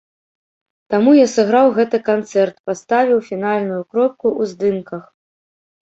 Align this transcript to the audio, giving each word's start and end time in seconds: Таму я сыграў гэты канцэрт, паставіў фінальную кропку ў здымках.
Таму 0.93 1.11
я 1.17 1.27
сыграў 1.33 1.67
гэты 1.77 1.97
канцэрт, 2.09 2.55
паставіў 2.73 3.25
фінальную 3.31 3.81
кропку 3.95 4.27
ў 4.41 4.53
здымках. 4.53 5.03